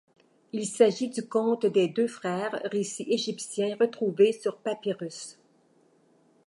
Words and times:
Il 0.51 0.65
s'agit 0.65 1.09
du 1.09 1.27
conte 1.27 1.67
des 1.67 1.87
deux 1.87 2.07
frères, 2.07 2.59
récit 2.71 3.03
égyptien 3.07 3.77
retrouvé 3.79 4.31
sur 4.31 4.57
papyrus. 4.57 5.37